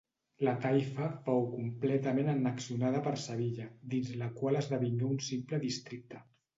[0.45, 6.29] La taifa fou completament annexionada per Sevilla, dins la qual esdevingué un simple districte.